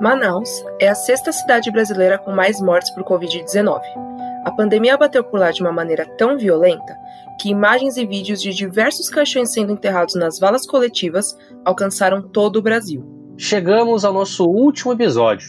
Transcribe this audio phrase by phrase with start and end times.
[0.00, 3.82] Manaus é a sexta cidade brasileira com mais mortes por Covid-19.
[4.46, 6.96] A pandemia bateu por lá de uma maneira tão violenta
[7.38, 11.36] que imagens e vídeos de diversos caixões sendo enterrados nas valas coletivas
[11.66, 13.04] alcançaram todo o Brasil.
[13.36, 15.48] Chegamos ao nosso último episódio.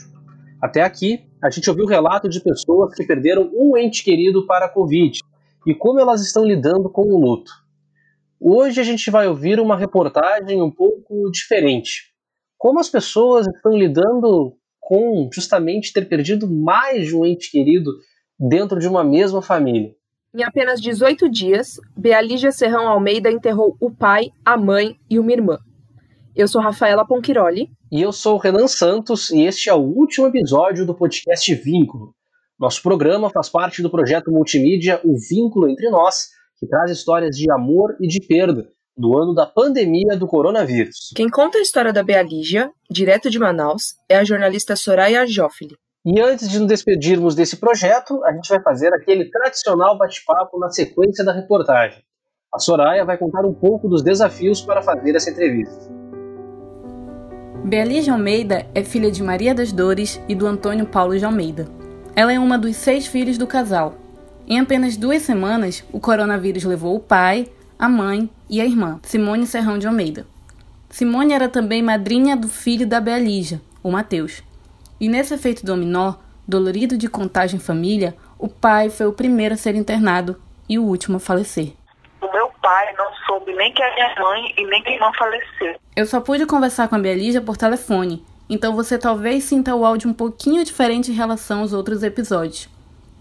[0.61, 4.69] Até aqui, a gente ouviu relato de pessoas que perderam um ente querido para a
[4.69, 5.17] Covid
[5.65, 7.53] e como elas estão lidando com o luto.
[8.37, 12.10] Hoje a gente vai ouvir uma reportagem um pouco diferente.
[12.61, 17.89] Como as pessoas estão lidando com justamente ter perdido mais de um ente querido
[18.39, 19.95] dentro de uma mesma família.
[20.31, 25.57] Em apenas 18 dias, Bealígia Serrão Almeida enterrou o pai, a mãe e uma irmã.
[26.35, 27.71] Eu sou Rafaela Ponquiroli.
[27.91, 32.13] E eu sou o Renan Santos, e este é o último episódio do podcast Vínculo.
[32.59, 36.27] Nosso programa faz parte do projeto multimídia O Vínculo Entre Nós,
[36.59, 41.11] que traz histórias de amor e de perda do ano da pandemia do coronavírus.
[41.15, 45.75] Quem conta a história da Bealígia, direto de Manaus, é a jornalista Soraya Joffili.
[46.05, 50.69] E antes de nos despedirmos desse projeto, a gente vai fazer aquele tradicional bate-papo na
[50.69, 52.03] sequência da reportagem.
[52.53, 55.89] A Soraya vai contar um pouco dos desafios para fazer essa entrevista.
[57.63, 61.67] Bealígia Almeida é filha de Maria das Dores e do Antônio Paulo de Almeida.
[62.15, 63.95] Ela é uma dos seis filhos do casal
[64.51, 67.47] em apenas duas semanas, o coronavírus levou o pai,
[67.79, 70.27] a mãe e a irmã, Simone Serrão de Almeida.
[70.89, 74.43] Simone era também madrinha do filho da Bealígia, o Mateus.
[74.99, 79.57] E nesse efeito dominó, dolorido de contágio em família, o pai foi o primeiro a
[79.57, 80.35] ser internado
[80.67, 81.71] e o último a falecer.
[82.21, 85.09] O meu pai não soube nem que a minha mãe e nem que a irmã
[85.17, 85.75] faleceu.
[85.95, 90.09] Eu só pude conversar com a Bealígia por telefone, então você talvez sinta o áudio
[90.09, 92.67] um pouquinho diferente em relação aos outros episódios.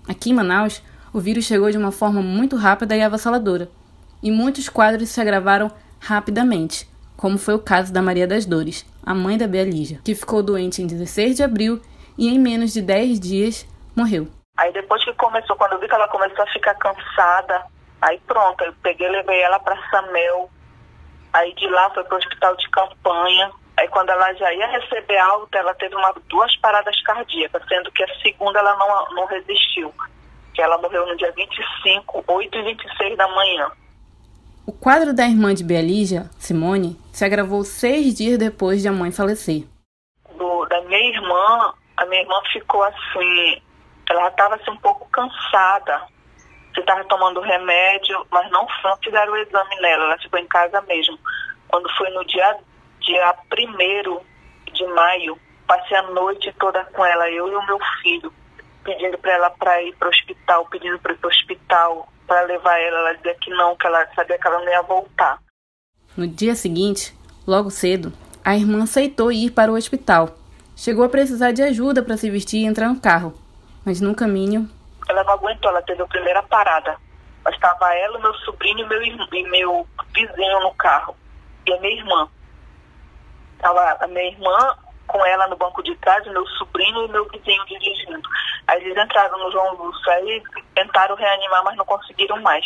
[0.09, 3.69] Aqui em Manaus, o vírus chegou de uma forma muito rápida e avassaladora,
[4.23, 9.15] e muitos quadros se agravaram rapidamente, como foi o caso da Maria das Dores, a
[9.15, 11.81] mãe da Bealígia, que ficou doente em 16 de abril
[12.19, 14.29] e em menos de 10 dias morreu.
[14.57, 17.65] Aí depois que começou, quando eu vi que ela começou a ficar cansada,
[18.01, 20.51] aí pronto, eu peguei levei ela para Samel,
[21.33, 25.17] aí de lá foi para o hospital de campanha, Aí quando ela já ia receber
[25.17, 29.91] alta, ela teve uma, duas paradas cardíacas, sendo que a segunda ela não, não resistiu
[30.53, 33.71] que ela morreu no dia 25, 8 e 26 da manhã.
[34.71, 39.11] O quadro da irmã de Bealígia, Simone, se agravou seis dias depois de a mãe
[39.11, 39.67] falecer.
[40.37, 43.61] Do, da minha irmã, a minha irmã ficou assim,
[44.09, 46.07] ela estava assim, um pouco cansada.
[46.73, 50.81] Você estava tomando remédio, mas não, não fizeram o exame nela, ela ficou em casa
[50.83, 51.19] mesmo.
[51.67, 52.57] Quando foi no dia,
[53.01, 55.37] dia 1 de maio,
[55.67, 58.33] passei a noite toda com ela, eu e o meu filho
[58.85, 62.43] pedindo para ela para ir para o hospital, pedindo para ir para o hospital, para
[62.43, 62.99] levar ela.
[62.99, 65.39] Ela dizia que não, que ela sabia que ela não ia voltar.
[66.17, 67.15] No dia seguinte,
[67.47, 68.13] logo cedo,
[68.45, 70.31] a irmã aceitou ir para o hospital.
[70.77, 73.35] Chegou a precisar de ajuda para se vestir e entrar no carro,
[73.85, 74.69] mas no caminho.
[75.09, 76.97] Ela não aguentou, ela teve a primeira parada.
[77.45, 81.17] Mas estava ela, meu sobrinho e meu, e meu vizinho no carro.
[81.67, 82.29] E a minha irmã.
[83.59, 84.77] Tava a minha irmã
[85.11, 88.29] com ela no banco de trás, meu sobrinho e meu vizinho dirigindo.
[88.69, 90.43] Aí eles entraram no João Lúcio, aí
[90.75, 92.65] tentaram reanimar, mas não conseguiram mais.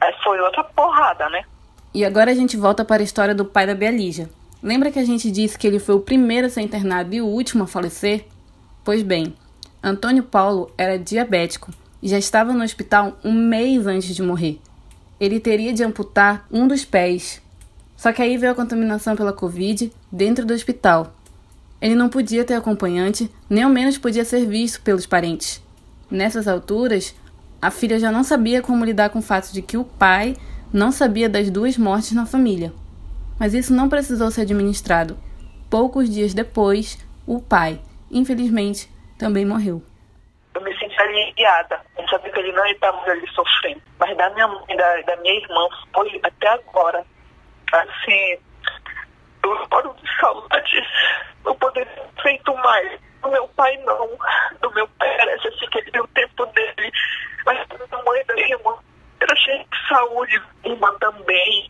[0.00, 1.44] Aí foi outra porrada, né?
[1.92, 4.30] E agora a gente volta para a história do pai da Bealígia.
[4.62, 7.26] Lembra que a gente disse que ele foi o primeiro a ser internado e o
[7.26, 8.26] último a falecer?
[8.84, 9.34] Pois bem,
[9.82, 11.70] Antônio Paulo era diabético
[12.02, 14.60] e já estava no hospital um mês antes de morrer.
[15.20, 17.42] Ele teria de amputar um dos pés.
[17.96, 21.12] Só que aí veio a contaminação pela Covid dentro do hospital
[21.80, 25.62] ele não podia ter acompanhante, nem ao menos podia ser visto pelos parentes.
[26.10, 27.14] Nessas alturas,
[27.60, 30.36] a filha já não sabia como lidar com o fato de que o pai
[30.72, 32.72] não sabia das duas mortes na família.
[33.38, 35.16] Mas isso não precisou ser administrado.
[35.70, 37.80] Poucos dias depois, o pai,
[38.10, 39.82] infelizmente, também morreu.
[40.54, 41.80] Eu me senti aliviada.
[41.98, 43.82] Eu sabia que ele não estava ali sofrendo.
[43.98, 47.04] Mas da minha mãe, da, da minha irmã, foi até agora.
[47.72, 48.38] Assim,
[49.44, 50.88] eu choro de saudade.
[51.44, 53.00] Eu poderia ter feito mais.
[53.22, 54.08] Do meu pai, não.
[54.60, 56.92] Do meu pai, parece assim que ele deu o tempo dele.
[57.46, 58.76] Mas da mãe da irmã
[59.20, 60.42] era cheia de saúde.
[60.64, 61.68] Irmã também.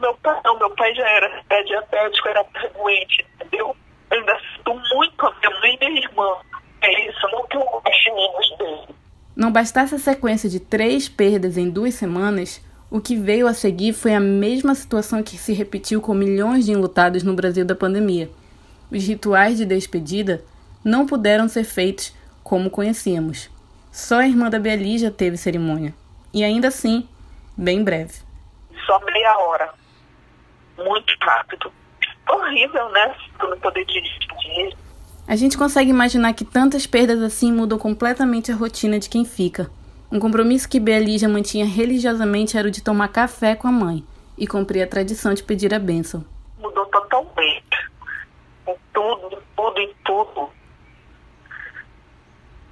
[0.00, 0.58] Meu pai, não.
[0.58, 2.44] Meu pai já era é diabético, era
[2.74, 3.76] doente, entendeu?
[4.10, 6.36] Eu ainda sinto muito a minha mãe e minha irmã.
[6.82, 8.96] É isso, não que eu goste menos dele.
[9.36, 13.92] Não bastasse a sequência de três perdas em duas semanas, o que veio a seguir
[13.92, 18.28] foi a mesma situação que se repetiu com milhões de enlutados no Brasil da pandemia.
[18.90, 20.44] Os rituais de despedida
[20.84, 23.48] não puderam ser feitos como conhecíamos.
[23.92, 25.94] Só a irmã da Bealígia teve cerimônia.
[26.34, 27.08] E ainda assim,
[27.56, 28.14] bem breve.
[28.86, 29.72] Só meia hora.
[30.76, 31.72] Muito rápido.
[32.28, 33.14] Horrível, né?
[33.38, 34.76] Não poder te despedir.
[35.28, 39.70] A gente consegue imaginar que tantas perdas assim mudam completamente a rotina de quem fica.
[40.12, 44.04] Um compromisso que Bealígia mantinha religiosamente era o de tomar café com a mãe
[44.36, 46.24] e cumprir a tradição de pedir a bênção.
[46.58, 47.88] Mudou totalmente.
[48.66, 50.50] Em tudo, tudo, em tudo.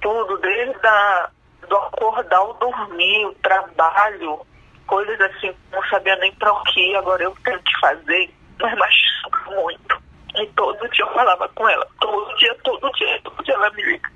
[0.01, 1.29] Tudo, desde a,
[1.69, 4.45] do acordar ao dormir, o trabalho,
[4.85, 9.51] coisas assim, não sabia nem para o que, agora eu tenho que fazer, mas machuca
[9.51, 10.03] muito.
[10.35, 13.83] E todo dia eu falava com ela, todo dia, todo dia, todo dia ela me
[13.83, 14.09] liga.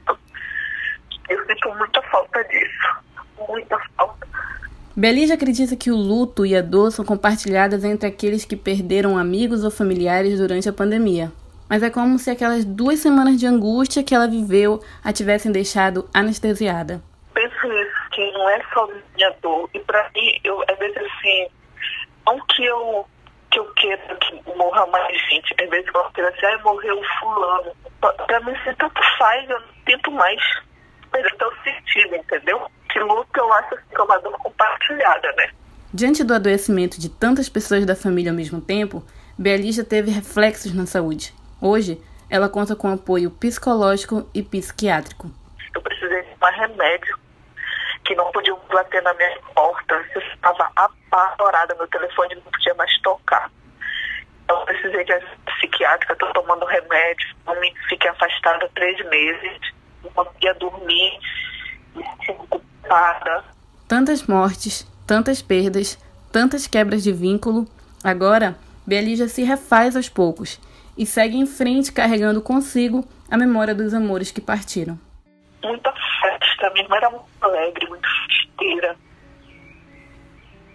[1.29, 3.03] Eu sinto muita falta disso,
[3.47, 4.27] muita falta.
[4.95, 9.63] Belige acredita que o luto e a dor são compartilhadas entre aqueles que perderam amigos
[9.63, 11.31] ou familiares durante a pandemia.
[11.67, 16.07] Mas é como se aquelas duas semanas de angústia que ela viveu a tivessem deixado
[16.13, 17.01] anestesiada.
[17.33, 19.67] Penso nisso, que não é só minha dor.
[19.73, 21.47] E pra mim, eu, às vezes assim,
[22.27, 23.07] não que eu,
[23.49, 25.55] que eu queira que morra mais gente.
[25.59, 27.71] Às vezes eu quero assim, ah, morreu fulano.
[27.99, 30.39] Pra mim, se tanto faz, eu não tento mais
[31.11, 32.69] perder o sentido, entendeu?
[32.93, 35.49] Que luto eu acho que é uma dor compartilhada, né?
[35.91, 39.03] Diante do adoecimento de tantas pessoas da família ao mesmo tempo,
[39.35, 41.33] Bealija teve reflexos na saúde.
[41.59, 41.99] Hoje,
[42.29, 45.31] ela conta com apoio psicológico e psiquiátrico.
[45.73, 47.17] Eu precisei de um remédio
[48.05, 50.05] que não podiam bater na minha porta.
[50.13, 53.49] Eu estava apavorada, meu telefone não podia mais tocar.
[54.47, 57.35] Eu precisei de ajuda psiquiátrica, estou tomando remédio,
[57.89, 59.59] fiquei afastada três meses,
[60.03, 61.19] não conseguia dormir,
[63.87, 65.97] Tantas mortes, tantas perdas,
[66.31, 67.67] tantas quebras de vínculo.
[68.03, 68.55] Agora,
[68.85, 70.59] Bealija se refaz aos poucos
[70.97, 74.99] e segue em frente carregando consigo a memória dos amores que partiram.
[75.63, 78.95] Muita festa, minha irmã era muito alegre, muito festeira.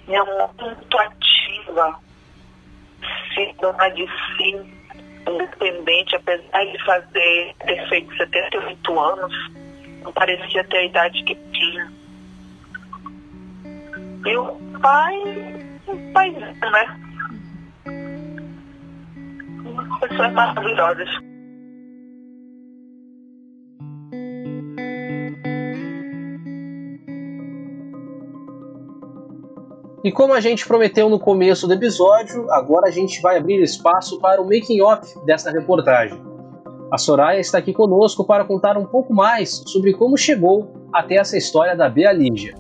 [0.06, 2.00] Minha mãe muito ativa,
[3.35, 4.79] se dona de si,
[5.29, 9.35] independente, apesar de fazer, ter feito 78 anos,
[10.03, 11.98] não parecia ter a idade que tinha.
[14.28, 14.44] E o
[14.82, 15.16] pai,
[15.86, 16.54] o pai, né?
[20.00, 21.08] pessoas maravilhosas.
[30.04, 34.20] E como a gente prometeu no começo do episódio, agora a gente vai abrir espaço
[34.20, 36.22] para o making off dessa reportagem.
[36.92, 41.38] A Soraya está aqui conosco para contar um pouco mais sobre como chegou até essa
[41.38, 42.54] história da Bea Lígia.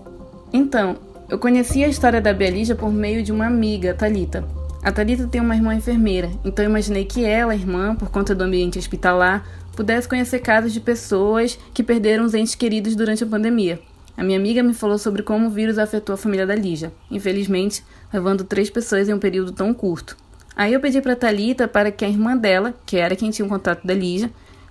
[0.50, 0.96] Então,
[1.28, 4.44] eu conheci a história da Bea Lígia por meio de uma amiga, Talita.
[4.82, 8.78] A Thalita tem uma irmã enfermeira, então imaginei que ela, irmã, por conta do ambiente
[8.78, 9.46] hospitalar,
[9.76, 13.78] pudesse conhecer casos de pessoas que perderam os entes queridos durante a pandemia.
[14.16, 17.84] A minha amiga me falou sobre como o vírus afetou a família da Lígia, infelizmente,
[18.10, 20.16] levando três pessoas em um período tão curto.
[20.56, 23.48] Aí eu pedi para Talita para que a irmã dela, que era quem tinha o
[23.48, 24.30] contato da Lígia,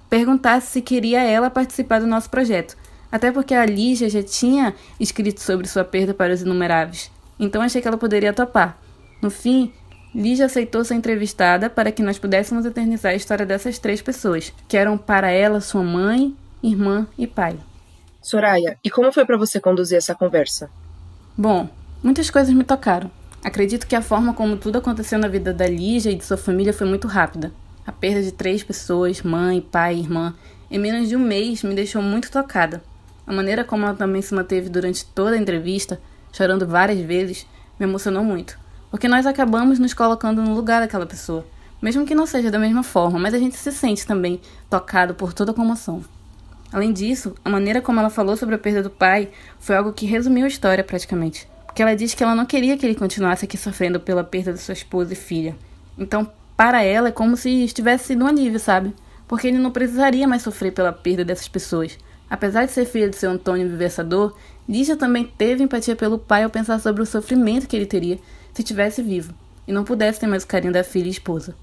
[0.10, 2.76] perguntasse se queria ela participar do nosso projeto,
[3.12, 7.12] até porque a Lígia já tinha escrito sobre sua perda para os inumeráveis.
[7.40, 8.78] Então achei que ela poderia topar.
[9.22, 9.72] No fim,
[10.14, 14.78] Lígia aceitou ser entrevistada para que nós pudéssemos eternizar a história dessas três pessoas, que
[14.78, 17.58] eram para ela sua mãe, irmã e pai.
[18.22, 20.70] Soraya, e como foi para você conduzir essa conversa?
[21.38, 21.70] Bom,
[22.02, 23.12] muitas coisas me tocaram.
[23.44, 26.74] Acredito que a forma como tudo aconteceu na vida da Lígia e de sua família
[26.74, 27.52] foi muito rápida.
[27.86, 30.36] A perda de três pessoas, mãe, pai e irmã,
[30.70, 32.82] em menos de um mês me deixou muito tocada.
[33.28, 36.00] A maneira como ela também se manteve durante toda a entrevista,
[36.32, 37.46] chorando várias vezes,
[37.78, 38.58] me emocionou muito.
[38.90, 41.46] Porque nós acabamos nos colocando no lugar daquela pessoa.
[41.82, 45.34] Mesmo que não seja da mesma forma, mas a gente se sente também tocado por
[45.34, 46.04] toda a comoção.
[46.72, 49.30] Além disso, a maneira como ela falou sobre a perda do pai
[49.60, 51.50] foi algo que resumiu a história praticamente.
[51.66, 54.60] Porque ela disse que ela não queria que ele continuasse aqui sofrendo pela perda de
[54.60, 55.56] sua esposa e filha.
[55.98, 58.96] Então, para ela, é como se estivesse um alívio, sabe?
[59.28, 61.98] Porque ele não precisaria mais sofrer pela perda dessas pessoas.
[62.30, 64.36] Apesar de ser filha de seu Antônio viver essa dor,
[64.68, 68.20] Lígia também teve empatia pelo pai ao pensar sobre o sofrimento que ele teria
[68.54, 69.34] se tivesse vivo
[69.66, 71.56] e não pudesse ter mais o carinho da filha e esposa.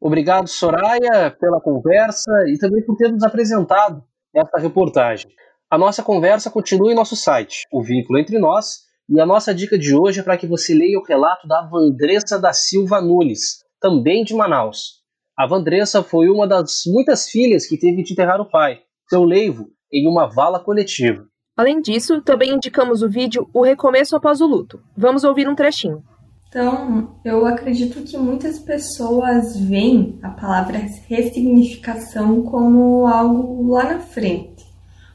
[0.00, 4.02] Obrigado, Soraya, pela conversa e também por ter nos apresentado
[4.34, 5.30] esta reportagem.
[5.70, 9.78] A nossa conversa continua em nosso site, o Vínculo Entre Nós, e a nossa dica
[9.78, 14.24] de hoje é para que você leia o relato da Vandressa da Silva Nunes, também
[14.24, 15.02] de Manaus.
[15.36, 19.70] A Vandressa foi uma das muitas filhas que teve de enterrar o pai, seu leivo,
[19.92, 21.26] em uma vala coletiva.
[21.56, 24.80] Além disso, também indicamos o vídeo O Recomeço Após o Luto.
[24.96, 26.04] Vamos ouvir um trechinho.
[26.48, 34.64] Então, eu acredito que muitas pessoas veem a palavra ressignificação como algo lá na frente,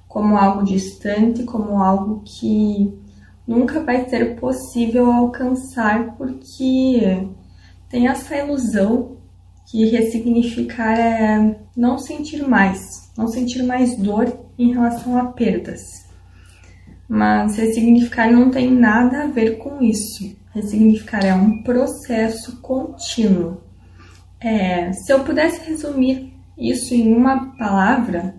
[0.07, 2.93] como algo distante, como algo que
[3.47, 7.27] nunca vai ser possível alcançar, porque
[7.89, 9.17] tem essa ilusão
[9.65, 15.81] que ressignificar é não sentir mais, não sentir mais dor em relação a perdas.
[17.07, 20.35] Mas ressignificar não tem nada a ver com isso.
[20.53, 23.61] Ressignificar é um processo contínuo.
[24.39, 28.35] É, se eu pudesse resumir isso em uma palavra,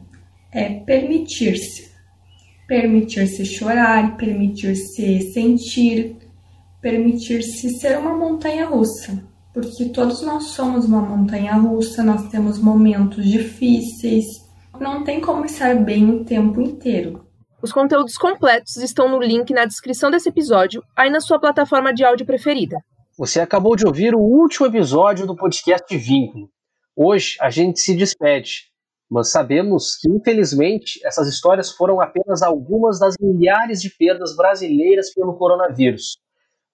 [0.52, 1.92] é permitir-se.
[2.68, 6.16] Permitir-se chorar, permitir-se sentir,
[6.80, 13.24] permitir-se ser uma montanha russa porque todos nós somos uma montanha russa, nós temos momentos
[13.24, 14.26] difíceis,
[14.80, 17.24] não tem como estar bem o tempo inteiro.
[17.62, 22.04] Os conteúdos completos estão no link na descrição desse episódio, aí na sua plataforma de
[22.04, 22.76] áudio preferida.
[23.16, 26.50] Você acabou de ouvir o último episódio do podcast Vínculo.
[26.96, 28.64] Hoje a gente se despede,
[29.08, 35.34] mas sabemos que, infelizmente, essas histórias foram apenas algumas das milhares de perdas brasileiras pelo
[35.38, 36.18] coronavírus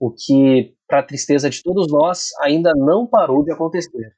[0.00, 4.16] o que, para tristeza de todos nós, ainda não parou de acontecer.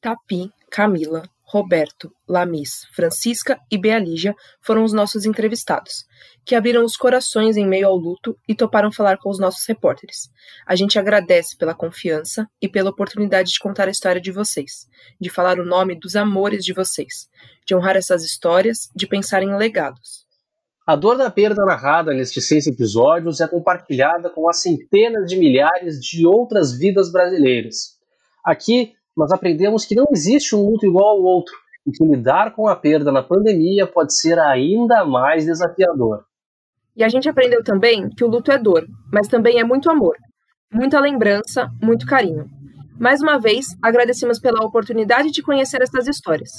[0.00, 6.04] Tapi, Camila, Roberto, Lamis, Francisca e Bealígia foram os nossos entrevistados,
[6.46, 10.30] que abriram os corações em meio ao luto e toparam falar com os nossos repórteres.
[10.66, 14.86] A gente agradece pela confiança e pela oportunidade de contar a história de vocês,
[15.20, 17.28] de falar o nome dos amores de vocês,
[17.66, 20.21] de honrar essas histórias, de pensar em legados.
[20.84, 26.00] A dor da perda narrada nestes seis episódios é compartilhada com as centenas de milhares
[26.00, 27.96] de outras vidas brasileiras.
[28.44, 31.54] Aqui, nós aprendemos que não existe um luto igual ao outro
[31.86, 36.24] e que lidar com a perda na pandemia pode ser ainda mais desafiador.
[36.96, 40.16] E a gente aprendeu também que o luto é dor, mas também é muito amor,
[40.72, 42.46] muita lembrança, muito carinho.
[42.98, 46.50] Mais uma vez, agradecemos pela oportunidade de conhecer essas histórias.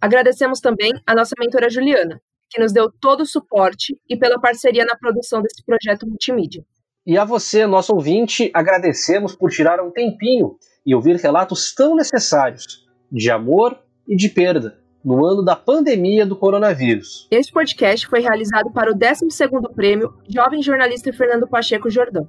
[0.00, 2.20] Agradecemos também a nossa mentora Juliana,
[2.52, 6.64] que nos deu todo o suporte e pela parceria na produção desse projeto multimídia.
[7.04, 10.56] E a você, nosso ouvinte, agradecemos por tirar um tempinho
[10.86, 16.36] e ouvir relatos tão necessários de amor e de perda no ano da pandemia do
[16.36, 17.26] coronavírus.
[17.30, 22.28] Este podcast foi realizado para o 12º Prêmio Jovem Jornalista Fernando Pacheco Jordão.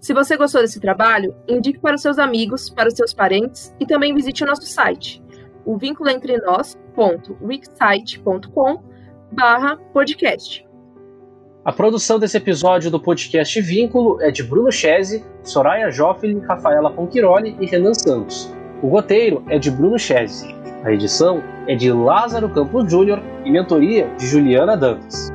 [0.00, 3.86] Se você gostou desse trabalho, indique para os seus amigos, para os seus parentes e
[3.86, 5.22] também visite o nosso site,
[5.66, 8.82] o vínculo entre nós.wixsite.com
[9.32, 10.66] barra podcast.
[11.64, 17.56] A produção desse episódio do podcast Vínculo é de Bruno Chese, Soraya Joffre, Rafaela Ponquiroli
[17.60, 18.50] e Renan Santos.
[18.82, 20.54] O roteiro é de Bruno Chese.
[20.84, 25.30] A edição é de Lázaro Campos Júnior e mentoria de Juliana Dantas.